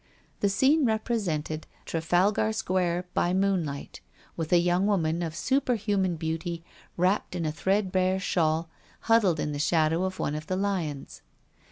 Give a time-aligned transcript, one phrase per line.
[0.39, 4.01] The scene represented Trafalgar Square by moonlight,
[4.35, 6.63] with a young woman of superhuman beauty
[6.97, 8.67] wrapped in a threadbare shawl,
[9.01, 11.21] huddled in the shadow of one of the lions.